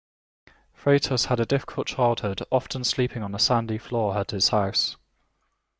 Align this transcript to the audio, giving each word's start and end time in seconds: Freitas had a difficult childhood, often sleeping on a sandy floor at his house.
Freitas 0.75 1.27
had 1.27 1.39
a 1.39 1.45
difficult 1.45 1.85
childhood, 1.85 2.41
often 2.51 2.83
sleeping 2.83 3.21
on 3.21 3.35
a 3.35 3.37
sandy 3.37 3.77
floor 3.77 4.17
at 4.17 4.31
his 4.31 4.49
house. 4.49 4.97